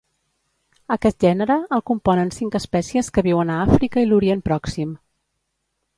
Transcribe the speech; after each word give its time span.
Aquest 0.95 1.25
gènere 1.25 1.57
el 1.77 1.83
componen 1.91 2.33
cinc 2.37 2.57
espècies 2.61 3.13
que 3.19 3.25
viuen 3.31 3.53
a 3.53 3.61
Àfrica 3.67 4.07
i 4.07 4.11
l'Orient 4.11 4.43
Pròxim. 4.49 4.97